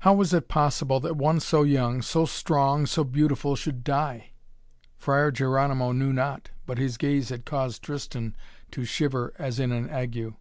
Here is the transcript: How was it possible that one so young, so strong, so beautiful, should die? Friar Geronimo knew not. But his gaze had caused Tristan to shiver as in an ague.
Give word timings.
How 0.00 0.12
was 0.12 0.34
it 0.34 0.48
possible 0.48 0.98
that 0.98 1.14
one 1.16 1.38
so 1.38 1.62
young, 1.62 2.02
so 2.02 2.24
strong, 2.26 2.84
so 2.84 3.04
beautiful, 3.04 3.54
should 3.54 3.84
die? 3.84 4.30
Friar 4.98 5.30
Geronimo 5.30 5.92
knew 5.92 6.12
not. 6.12 6.50
But 6.66 6.78
his 6.78 6.96
gaze 6.96 7.28
had 7.28 7.44
caused 7.44 7.84
Tristan 7.84 8.34
to 8.72 8.84
shiver 8.84 9.32
as 9.38 9.60
in 9.60 9.70
an 9.70 9.88
ague. 9.88 10.34